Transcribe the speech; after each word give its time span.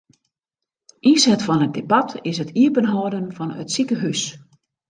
Ynset 1.09 1.43
fan 1.47 1.65
it 1.67 1.75
debat 1.77 2.09
is 2.29 2.37
it 2.43 2.55
iepenhâlden 2.61 3.27
fan 3.37 3.55
it 3.61 3.71
sikehús. 3.75 4.21